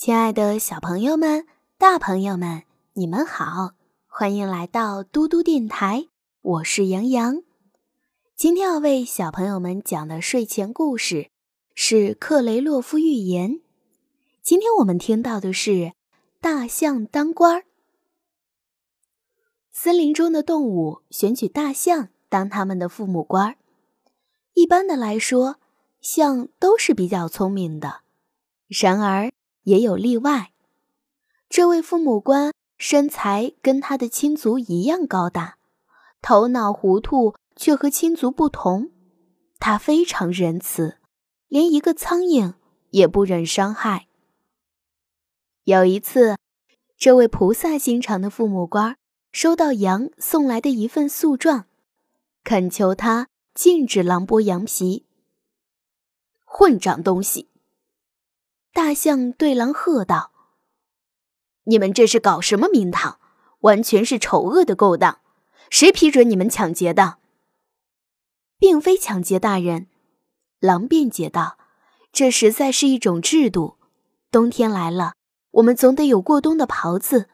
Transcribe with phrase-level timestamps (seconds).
[0.00, 1.46] 亲爱的小朋友们、
[1.76, 2.62] 大朋友们，
[2.94, 3.74] 你们好，
[4.06, 6.06] 欢迎来到嘟嘟电台，
[6.40, 7.42] 我是杨洋。
[8.34, 11.28] 今天要为小朋友们讲的睡前故事
[11.74, 13.50] 是《克雷洛夫寓言》。
[14.40, 15.92] 今天我们听到的是
[16.40, 17.64] 大象当官儿。
[19.70, 23.56] 森林中的动物选取大象当他们的父母官儿。
[24.54, 25.56] 一般的来说，
[26.00, 28.00] 象都是比较聪明的，
[28.66, 29.30] 然而。
[29.64, 30.52] 也有例外，
[31.48, 35.58] 这位父母官身材跟他的亲族一样高大，
[36.22, 38.90] 头脑糊涂却和亲族不同。
[39.58, 40.96] 他非常仁慈，
[41.48, 42.54] 连一个苍蝇
[42.90, 44.06] 也不忍伤害。
[45.64, 46.38] 有一次，
[46.96, 48.96] 这位菩萨心肠的父母官
[49.30, 51.66] 收到羊送来的一份诉状，
[52.42, 55.04] 恳求他禁止狼剥羊皮。
[56.46, 57.49] 混账东西！
[58.72, 60.30] 大象对狼喝道
[61.64, 63.18] ：“你们这是搞什么名堂？
[63.60, 65.18] 完全是丑恶的勾当！
[65.68, 67.18] 谁批准你们抢劫的
[68.58, 69.88] ？”“并非抢劫，大人。”
[70.60, 71.58] 狼辩解道
[72.12, 73.76] ，“这实在是一种制度。
[74.30, 75.14] 冬天来了，
[75.50, 77.28] 我们总得有过冬的袍子，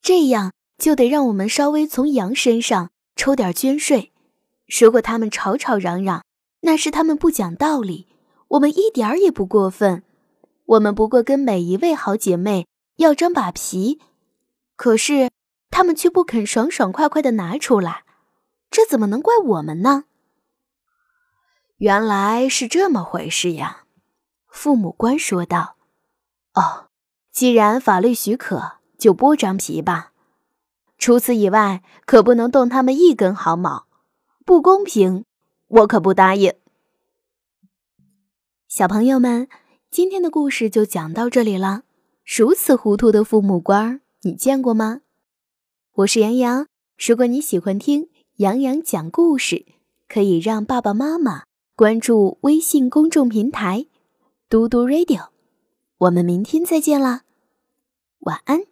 [0.00, 4.12] 这样就得让我们稍微从羊身上抽点捐税。
[4.80, 6.24] 如果他们吵吵嚷嚷，
[6.60, 8.08] 那是他们不讲道理，
[8.48, 10.02] 我们一点儿也不过分。”
[10.66, 14.00] 我们不过跟每一位好姐妹要张把皮，
[14.76, 15.30] 可是
[15.70, 18.04] 他们却不肯爽爽快快的拿出来，
[18.70, 20.04] 这怎么能怪我们呢？
[21.76, 23.84] 原来是这么回事呀，
[24.48, 25.76] 父母官说道。
[26.54, 26.88] 哦，
[27.30, 30.12] 既然法律许可，就剥张皮吧。
[30.96, 33.86] 除此以外，可不能动他们一根毫毛，
[34.46, 35.26] 不公平，
[35.66, 36.54] 我可不答应。
[38.66, 39.46] 小朋友们。
[39.94, 41.84] 今天的故事就讲到这里了。
[42.26, 45.02] 如此糊涂的父母官，你见过吗？
[45.92, 46.66] 我是杨洋。
[46.98, 49.64] 如果你喜欢听杨洋讲故事，
[50.08, 51.44] 可以让爸爸妈妈
[51.76, 53.86] 关注微信公众平台
[54.50, 55.28] “嘟嘟 radio”。
[55.98, 57.22] 我们明天再见啦，
[58.18, 58.64] 晚安。